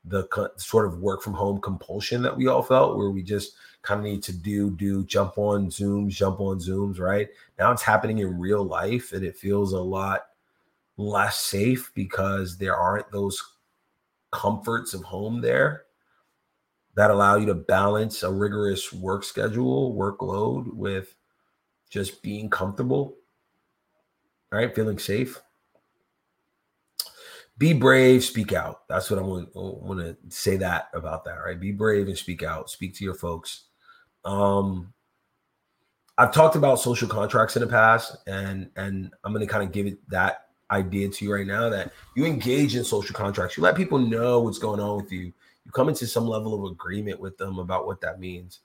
[0.04, 3.54] the co- sort of work from home compulsion that we all felt, where we just
[3.82, 7.28] kind of need to do do jump on zooms jump on zooms right?
[7.58, 10.26] Now it's happening in real life and it feels a lot
[10.96, 13.42] less safe because there aren't those
[14.30, 15.84] comforts of home there
[16.94, 21.14] that allow you to balance a rigorous work schedule workload with
[21.90, 23.16] just being comfortable
[24.50, 24.74] right?
[24.74, 25.40] Feeling safe
[27.58, 31.60] be brave speak out that's what i want, want to say that about that right
[31.60, 33.64] be brave and speak out speak to your folks
[34.24, 34.92] um,
[36.18, 39.72] I've talked about social contracts in the past, and and I'm going to kind of
[39.72, 43.56] give it that idea to you right now that you engage in social contracts.
[43.56, 45.32] You let people know what's going on with you.
[45.64, 48.60] You come into some level of agreement with them about what that means.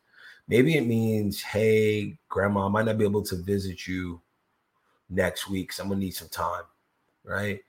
[0.47, 4.21] Maybe it means, hey, grandma, I might not be able to visit you
[5.10, 6.63] next week, so I'm gonna need some time,
[7.23, 7.60] right?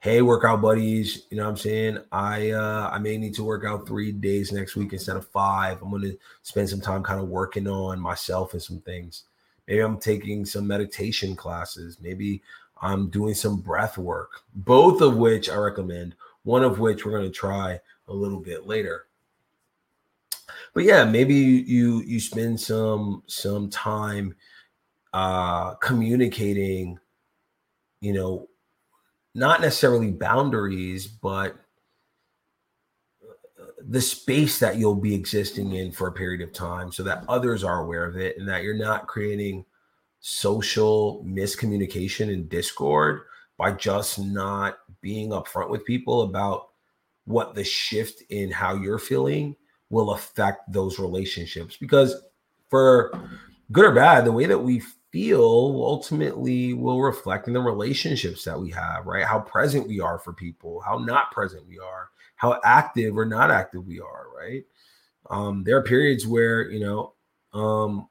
[0.00, 1.98] Hey workout buddies you know what i'm saying?
[2.10, 5.82] I uh i may need to work out three days next week instead of five.
[5.82, 9.24] I'm to spend some time kind of working on myself and some things.
[9.68, 11.98] Maybe i'm taking some meditation classes.
[12.00, 12.42] Maybe
[12.80, 17.30] i'm doing some breath work both of which i recommend one of which we're to
[17.30, 19.04] try a little bit later.
[20.72, 24.34] But yeah maybe you you spend some some time
[25.12, 26.98] uh communicating
[28.00, 28.48] you know
[29.34, 31.56] not necessarily boundaries, but
[33.88, 37.64] the space that you'll be existing in for a period of time so that others
[37.64, 39.64] are aware of it and that you're not creating
[40.20, 43.22] social miscommunication and discord
[43.56, 46.68] by just not being upfront with people about
[47.24, 49.56] what the shift in how you're feeling
[49.88, 51.76] will affect those relationships.
[51.76, 52.22] Because
[52.68, 53.12] for
[53.72, 58.58] good or bad the way that we feel ultimately will reflect in the relationships that
[58.58, 59.24] we have, right?
[59.24, 63.50] How present we are for people, how not present we are, how active or not
[63.50, 64.64] active we are, right?
[65.28, 67.14] Um, there are periods where, you know,
[67.52, 68.08] um,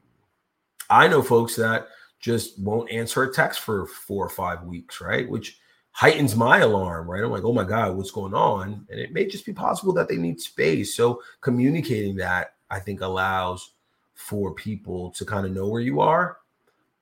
[0.90, 1.88] I know folks that
[2.20, 5.30] just won't answer a text for four or five weeks, right?
[5.30, 5.60] Which
[5.92, 7.24] heightens my alarm, right?
[7.24, 8.86] I'm like, oh my God, what's going on?
[8.90, 10.96] And it may just be possible that they need space.
[10.96, 13.72] So communicating that, I think, allows
[14.16, 16.38] for people to kind of know where you are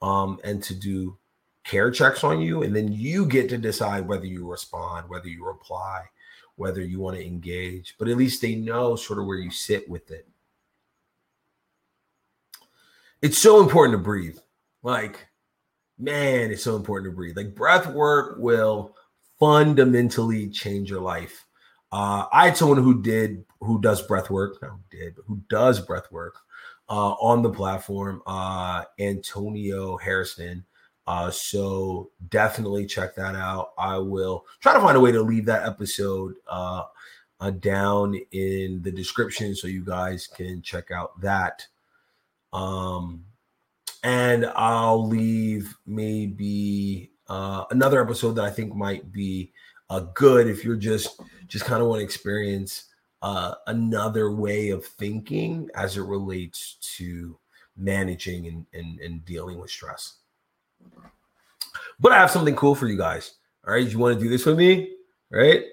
[0.01, 1.17] um, and to do
[1.63, 2.63] care checks on you.
[2.63, 6.03] And then you get to decide whether you respond, whether you reply,
[6.55, 7.95] whether you want to engage.
[7.99, 10.27] But at least they know sort of where you sit with it.
[13.21, 14.37] It's so important to breathe.
[14.83, 15.27] Like,
[15.97, 17.35] man, it's so important to breathe.
[17.35, 18.95] Like, breath work will
[19.39, 21.45] fundamentally change your life.
[21.91, 25.79] Uh, I had someone who did, who does breath work, who did, but who does
[25.79, 26.35] breath work
[26.89, 30.65] uh, on the platform, uh, Antonio Hairston.
[31.05, 33.71] Uh, so definitely check that out.
[33.77, 36.83] I will try to find a way to leave that episode uh,
[37.39, 41.65] uh, down in the description so you guys can check out that.
[42.51, 43.23] Um,
[44.03, 49.51] and I'll leave maybe uh, another episode that I think might be
[49.89, 52.85] uh, good if you're just just kind of want to experience
[53.21, 57.37] uh, another way of thinking as it relates to
[57.75, 60.15] managing and, and, and dealing with stress.
[61.99, 63.35] But I have something cool for you guys.
[63.65, 64.93] All right, you want to do this with me?
[65.31, 65.63] Right?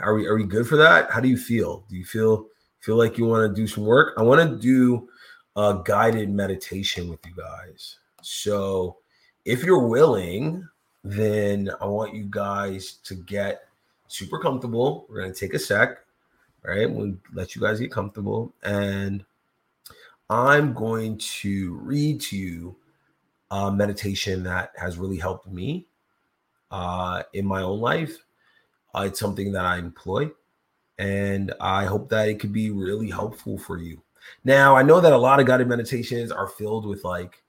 [0.00, 1.10] Are we are we good for that?
[1.10, 1.84] How do you feel?
[1.88, 2.46] Do you feel
[2.80, 4.14] feel like you want to do some work?
[4.18, 5.08] I want to do
[5.54, 7.96] a guided meditation with you guys.
[8.22, 8.98] So,
[9.44, 10.68] if you're willing,
[11.02, 13.68] then I want you guys to get
[14.08, 15.06] super comfortable.
[15.08, 15.98] We're going to take a sec
[16.66, 16.90] right?
[16.90, 18.52] We'll let you guys get comfortable.
[18.62, 19.24] And
[20.28, 22.76] I'm going to read to you
[23.50, 25.86] a meditation that has really helped me
[26.70, 28.18] uh, in my own life.
[28.94, 30.30] Uh, it's something that I employ,
[30.98, 34.02] and I hope that it could be really helpful for you.
[34.44, 37.42] Now, I know that a lot of guided meditations are filled with like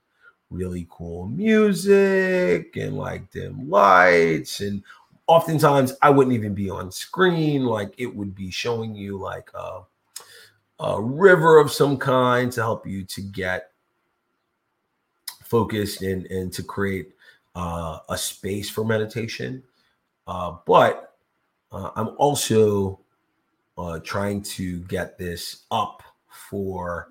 [0.50, 4.82] really cool music and like dim lights and
[5.28, 7.64] oftentimes I wouldn't even be on screen.
[7.64, 9.82] Like it would be showing you like a,
[10.80, 13.70] a river of some kind to help you to get
[15.44, 17.12] focused and, and to create
[17.54, 19.62] uh, a space for meditation.
[20.26, 21.16] Uh, but
[21.70, 23.00] uh, I'm also
[23.76, 27.10] uh, trying to get this up for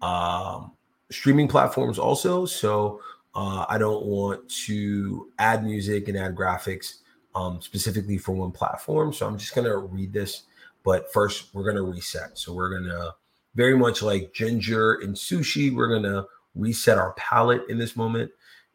[0.00, 0.72] um,
[1.10, 2.46] streaming platforms also.
[2.46, 3.00] So
[3.34, 6.98] uh, I don't want to add music and add graphics
[7.38, 9.12] um, specifically for one platform.
[9.12, 10.42] So I'm just going to read this.
[10.84, 12.36] But first, we're going to reset.
[12.36, 13.14] So we're going to
[13.54, 18.30] very much like ginger and sushi, we're going to reset our palate in this moment.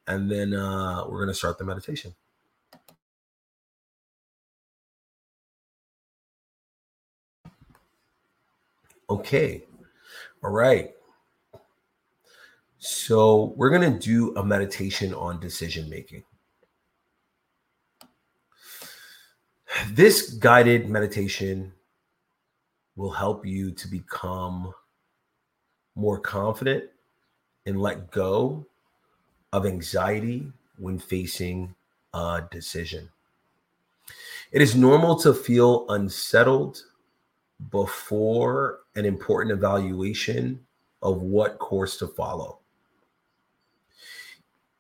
[0.07, 2.14] And then uh, we're going to start the meditation.
[9.09, 9.64] Okay.
[10.43, 10.91] All right.
[12.80, 16.24] So we're going to do a meditation on decision making.
[19.89, 21.71] This guided meditation
[22.95, 24.74] will help you to become
[25.95, 26.86] more confident
[27.65, 28.65] and let go
[29.51, 31.74] of anxiety when facing
[32.13, 33.09] a decision.
[34.51, 36.84] It is normal to feel unsettled
[37.71, 40.59] before an important evaluation
[41.01, 42.59] of what course to follow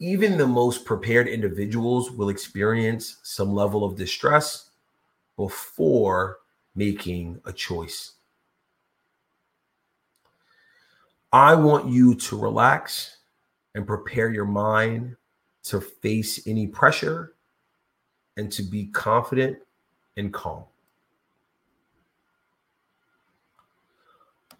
[0.03, 4.71] even the most prepared individuals will experience some level of distress
[5.37, 6.39] before
[6.75, 8.13] making a choice.
[11.31, 13.17] I want you to relax
[13.75, 15.15] and prepare your mind
[15.63, 17.33] to face any pressure
[18.37, 19.57] and to be confident
[20.17, 20.65] and calm.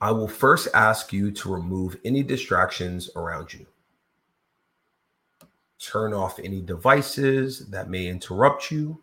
[0.02, 3.68] I will first ask you to remove any distractions around you
[5.84, 9.02] turn off any devices that may interrupt you,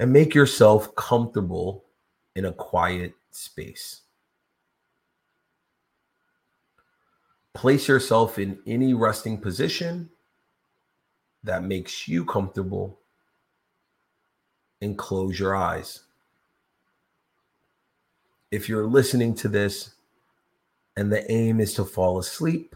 [0.00, 1.84] and make yourself comfortable
[2.34, 4.00] in a quiet space.
[7.52, 10.08] Place yourself in any resting position
[11.44, 12.98] that makes you comfortable
[14.80, 16.00] and close your eyes.
[18.50, 19.96] If you're listening to this
[20.96, 22.74] and the aim is to fall asleep,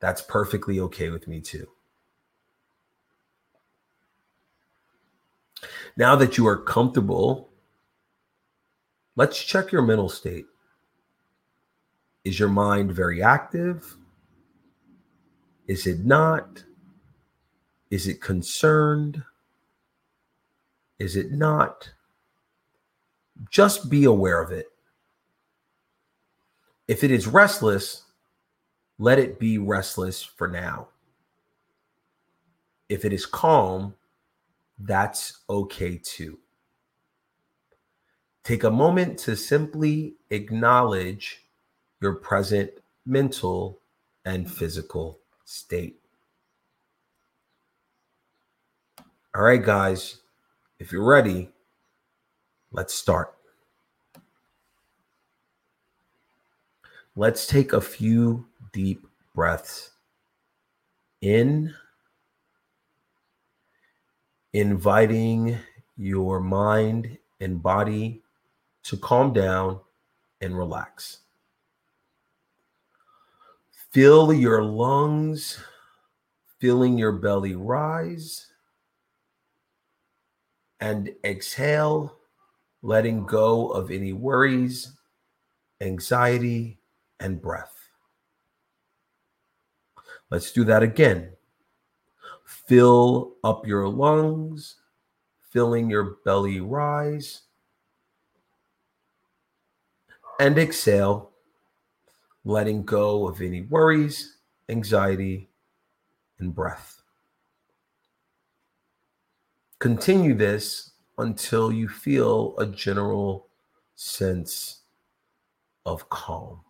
[0.00, 1.68] that's perfectly okay with me too.
[5.96, 7.50] Now that you are comfortable,
[9.16, 10.46] let's check your mental state.
[12.24, 13.96] Is your mind very active?
[15.66, 16.64] Is it not?
[17.90, 19.22] Is it concerned?
[20.98, 21.90] Is it not?
[23.50, 24.66] Just be aware of it.
[26.88, 28.04] If it is restless,
[28.98, 30.88] let it be restless for now.
[32.88, 33.94] If it is calm,
[34.80, 36.38] that's okay too.
[38.42, 41.44] Take a moment to simply acknowledge
[42.00, 42.70] your present
[43.04, 43.80] mental
[44.24, 46.00] and physical state.
[49.34, 50.16] All right, guys,
[50.78, 51.50] if you're ready,
[52.72, 53.34] let's start.
[57.14, 59.90] Let's take a few deep breaths
[61.20, 61.74] in,
[64.52, 65.58] inviting
[65.96, 68.22] your mind and body
[68.82, 69.80] to calm down
[70.40, 71.18] and relax.
[73.92, 75.58] Feel your lungs,
[76.58, 78.46] feeling your belly rise,
[80.80, 82.16] and exhale,
[82.82, 84.92] letting go of any worries,
[85.80, 86.78] anxiety,
[87.18, 87.76] and breath.
[90.30, 91.32] Let's do that again.
[92.70, 94.76] Fill up your lungs,
[95.50, 97.42] filling your belly rise.
[100.38, 101.32] And exhale,
[102.44, 104.36] letting go of any worries,
[104.68, 105.50] anxiety,
[106.38, 107.02] and breath.
[109.80, 113.48] Continue this until you feel a general
[113.96, 114.82] sense
[115.84, 116.60] of calm.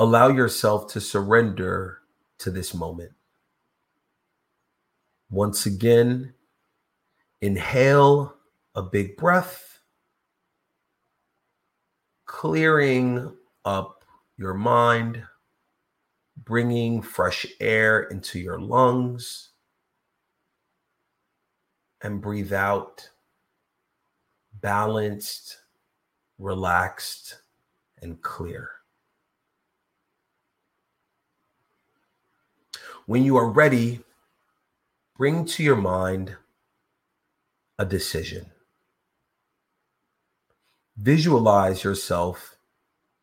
[0.00, 2.00] Allow yourself to surrender
[2.38, 3.12] to this moment.
[5.32, 6.34] Once again,
[7.40, 8.36] inhale
[8.74, 9.80] a big breath,
[12.26, 14.04] clearing up
[14.36, 15.24] your mind,
[16.44, 19.48] bringing fresh air into your lungs.
[22.02, 23.08] And breathe out
[24.60, 25.56] balanced,
[26.38, 27.38] relaxed,
[28.02, 28.68] and clear.
[33.06, 34.00] When you are ready,
[35.22, 36.34] bring to your mind
[37.78, 38.44] a decision.
[40.96, 42.56] Visualize yourself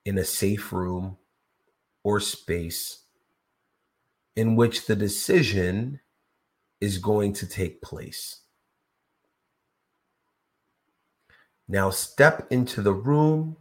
[0.06, 1.18] in a safe room
[2.02, 3.00] or space
[4.38, 6.00] in which the decision
[6.80, 8.44] is going to take place.
[11.68, 13.58] Now step into the room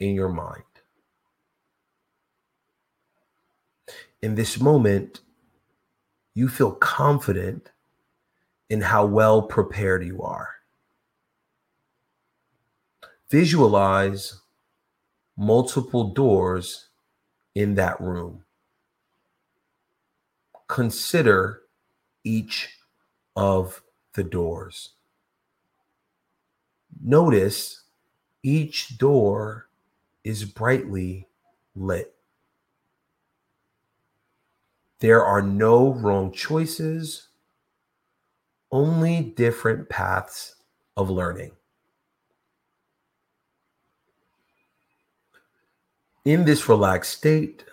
[0.00, 0.64] in your mind.
[4.20, 5.20] In this moment,
[6.34, 7.70] you feel confident
[8.68, 10.48] in how well prepared you are.
[13.30, 14.40] Visualize
[15.36, 16.88] multiple doors
[17.54, 18.44] in that room.
[20.66, 21.62] Consider
[22.24, 22.78] each
[23.36, 23.82] of
[24.14, 24.90] the doors.
[27.02, 27.82] Notice
[28.42, 29.68] each door
[30.22, 31.28] is brightly
[31.74, 32.13] lit.
[35.04, 37.28] There are no wrong choices,
[38.72, 40.56] only different paths
[40.96, 41.50] of learning.
[46.24, 47.66] In this relaxed state,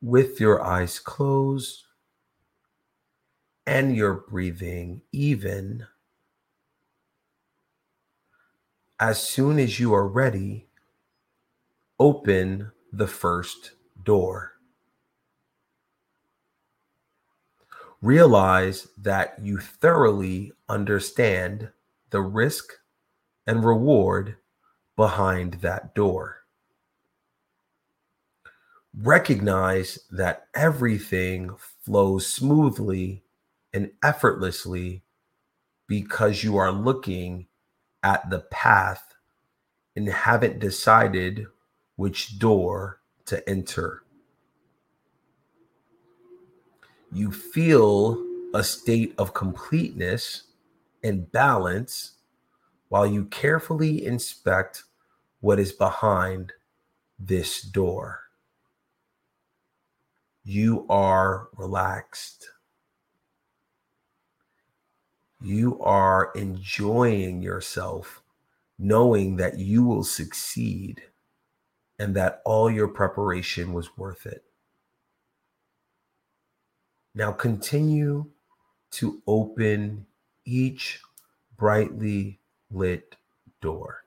[0.00, 1.82] with your eyes closed
[3.66, 5.88] and your breathing even,
[9.00, 10.68] as soon as you are ready,
[11.98, 14.55] open the first door.
[18.02, 21.70] Realize that you thoroughly understand
[22.10, 22.72] the risk
[23.46, 24.36] and reward
[24.96, 26.44] behind that door.
[28.98, 33.22] Recognize that everything flows smoothly
[33.72, 35.02] and effortlessly
[35.86, 37.46] because you are looking
[38.02, 39.14] at the path
[39.94, 41.46] and haven't decided
[41.96, 44.02] which door to enter.
[47.16, 50.42] You feel a state of completeness
[51.02, 52.16] and balance
[52.90, 54.84] while you carefully inspect
[55.40, 56.52] what is behind
[57.18, 58.20] this door.
[60.44, 62.50] You are relaxed.
[65.40, 68.20] You are enjoying yourself,
[68.78, 71.00] knowing that you will succeed
[71.98, 74.45] and that all your preparation was worth it.
[77.16, 78.26] Now continue
[78.92, 80.06] to open
[80.44, 81.00] each
[81.56, 82.38] brightly
[82.70, 83.16] lit
[83.60, 84.04] door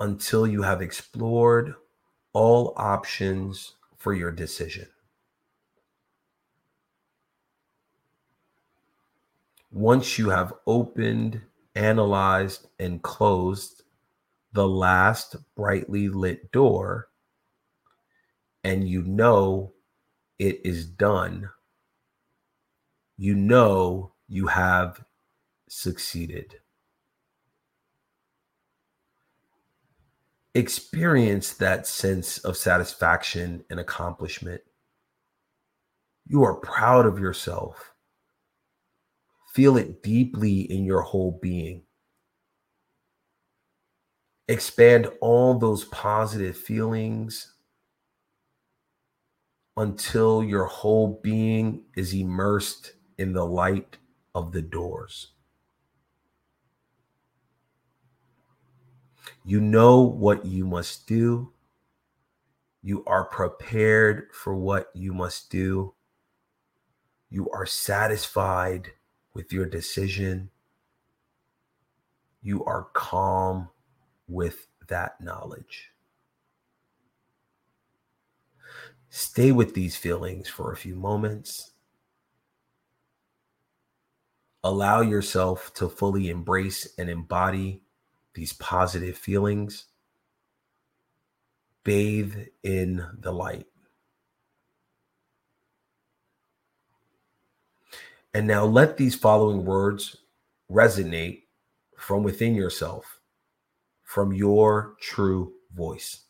[0.00, 1.74] until you have explored
[2.32, 4.86] all options for your decision.
[9.72, 11.40] once you have opened,
[11.74, 13.82] analyzed, and closed
[14.52, 17.08] the last brightly lit door,
[18.64, 19.72] and you know
[20.38, 21.50] it is done,
[23.16, 25.04] you know you have
[25.68, 26.54] succeeded.
[30.54, 34.60] Experience that sense of satisfaction and accomplishment.
[36.26, 37.92] You are proud of yourself
[39.52, 41.82] Feel it deeply in your whole being.
[44.48, 47.51] Expand all those positive feelings
[49.76, 53.96] until your whole being is immersed in the light
[54.34, 55.28] of the doors.
[59.44, 61.52] You know what you must do.
[62.82, 65.94] You are prepared for what you must do.
[67.30, 68.92] You are satisfied
[69.34, 70.50] with your decision.
[72.42, 73.68] You are calm
[74.28, 75.91] with that knowledge.
[79.14, 81.72] Stay with these feelings for a few moments.
[84.64, 87.82] Allow yourself to fully embrace and embody
[88.32, 89.84] these positive feelings.
[91.84, 93.66] Bathe in the light.
[98.32, 100.16] And now let these following words
[100.70, 101.42] resonate
[101.98, 103.20] from within yourself,
[104.04, 106.22] from your true voice.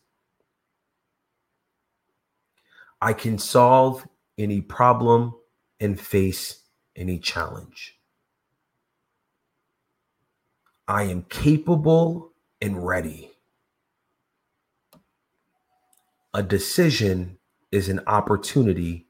[3.03, 5.33] I can solve any problem
[5.77, 6.63] and face
[6.95, 7.99] any challenge.
[10.87, 12.31] I am capable
[12.61, 13.31] and ready.
[16.33, 17.39] A decision
[17.73, 19.09] is an opportunity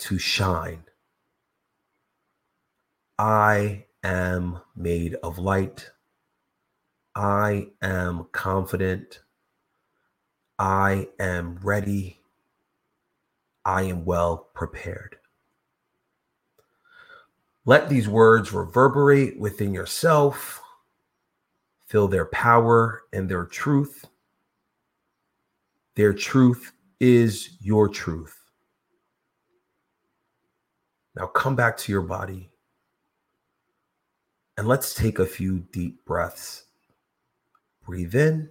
[0.00, 0.82] to shine.
[3.20, 5.92] I am made of light.
[7.14, 9.20] I am confident.
[10.58, 12.17] I am ready.
[13.68, 15.18] I am well prepared.
[17.66, 20.62] Let these words reverberate within yourself.
[21.86, 24.06] Feel their power and their truth.
[25.96, 28.38] Their truth is your truth.
[31.14, 32.48] Now come back to your body
[34.56, 36.64] and let's take a few deep breaths.
[37.84, 38.48] Breathe in,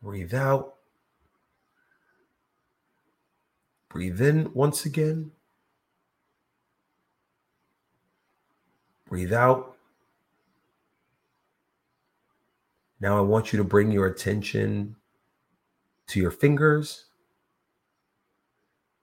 [0.00, 0.74] breathe out.
[3.94, 5.30] Breathe in once again.
[9.08, 9.76] Breathe out.
[12.98, 14.96] Now I want you to bring your attention
[16.08, 17.04] to your fingers.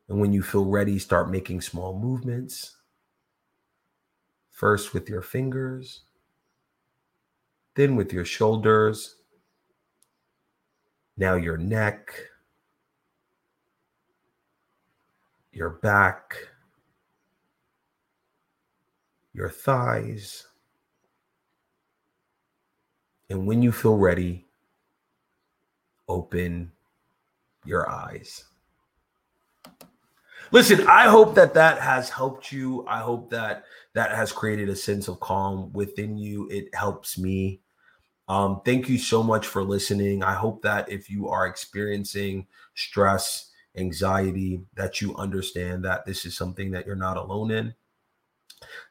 [0.10, 2.76] And when you feel ready, start making small movements.
[4.50, 6.02] First with your fingers,
[7.76, 9.16] then with your shoulders,
[11.16, 12.14] now your neck,
[15.52, 16.36] your back,
[19.34, 20.48] your thighs.
[23.30, 24.46] And when you feel ready,
[26.08, 26.72] open
[27.66, 28.46] your eyes.
[30.52, 32.86] Listen, I hope that that has helped you.
[32.88, 36.50] I hope that that has created a sense of calm within you.
[36.50, 37.62] It helps me.
[38.28, 40.24] Um, thank you so much for listening.
[40.24, 46.36] I hope that if you are experiencing stress, anxiety, that you understand that this is
[46.36, 47.74] something that you're not alone in,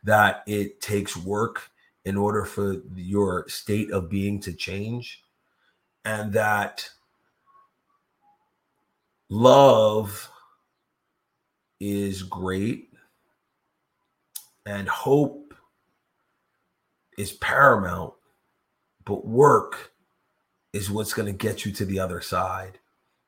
[0.02, 1.70] that it takes work
[2.04, 5.22] in order for your state of being to change,
[6.04, 6.88] and that
[9.28, 10.30] love
[11.78, 12.88] is great
[14.66, 15.54] and hope
[17.18, 18.14] is paramount,
[19.04, 19.92] but work
[20.72, 22.78] is what's going to get you to the other side.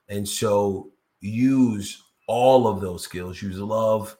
[0.08, 0.91] And so
[1.22, 4.16] use all of those skills, use love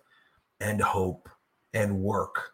[0.60, 1.28] and hope
[1.74, 2.52] and work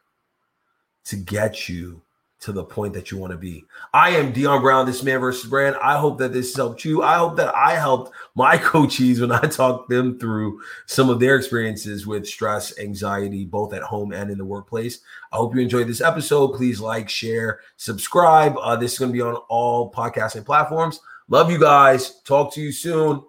[1.05, 2.03] to get you
[2.41, 3.65] to the point that you want to be.
[3.93, 5.77] I am Deeon Brown, this man versus brand.
[5.83, 7.03] I hope that this helped you.
[7.03, 11.37] I hope that I helped my coaches when I talked them through some of their
[11.37, 15.01] experiences with stress, anxiety, both at home and in the workplace.
[15.33, 16.55] I hope you enjoyed this episode.
[16.55, 18.57] Please like, share, subscribe.
[18.59, 21.01] Uh, this is going to be on all podcasting platforms.
[21.29, 22.21] Love you guys.
[22.23, 23.25] Talk to you soon.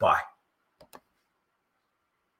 [0.00, 0.29] Bye.